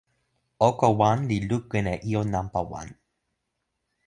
oko 0.67 0.87
wan 0.99 1.19
li 1.29 1.37
lukin 1.49 1.85
e 1.93 1.95
ijo 2.09 2.21
nanpa 2.31 2.61
wan. 2.71 2.87